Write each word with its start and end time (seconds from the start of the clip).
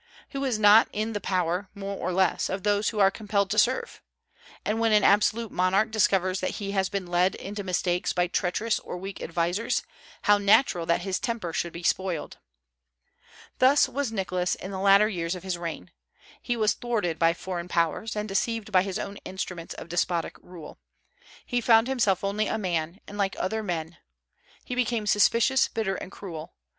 Who 0.31 0.43
is 0.45 0.57
not 0.57 0.87
in 0.91 1.13
the 1.13 1.21
power, 1.21 1.69
more 1.75 1.95
or 1.95 2.11
less, 2.11 2.49
of 2.49 2.63
those 2.63 2.89
who 2.89 2.97
are 2.99 3.11
compelled 3.11 3.51
to 3.51 3.59
serve; 3.59 4.01
and 4.65 4.79
when 4.79 4.91
an 4.93 5.03
absolute 5.03 5.51
monarch 5.51 5.91
discovers 5.91 6.39
that 6.39 6.55
he 6.57 6.71
has 6.71 6.89
been 6.89 7.05
led 7.05 7.35
into 7.35 7.63
mistakes 7.63 8.11
by 8.11 8.25
treacherous 8.25 8.79
or 8.79 8.97
weak 8.97 9.21
advisers, 9.21 9.83
how 10.23 10.39
natural 10.39 10.87
that 10.87 11.01
his 11.01 11.19
temper 11.19 11.53
should 11.53 11.71
be 11.71 11.83
spoiled! 11.83 12.39
Thus 13.59 13.87
was 13.87 14.11
Nicholas 14.11 14.55
in 14.55 14.71
the 14.71 14.79
latter 14.79 15.07
years 15.07 15.35
of 15.35 15.43
his 15.43 15.55
reign. 15.59 15.91
He 16.41 16.57
was 16.57 16.73
thwarted 16.73 17.19
by 17.19 17.35
foreign 17.35 17.67
Powers, 17.67 18.15
and 18.15 18.27
deceived 18.27 18.71
by 18.71 18.81
his 18.81 18.97
own 18.97 19.17
instruments 19.17 19.75
of 19.75 19.87
despotic 19.87 20.35
rule. 20.41 20.79
He 21.45 21.61
found 21.61 21.87
himself 21.87 22.23
only 22.23 22.47
a 22.47 22.57
man, 22.57 23.01
and 23.07 23.19
like 23.19 23.35
other 23.37 23.61
men. 23.61 23.97
He 24.65 24.73
became 24.73 25.05
suspicious, 25.05 25.67
bitter, 25.67 25.93
and 25.93 26.11
cruel. 26.11 26.53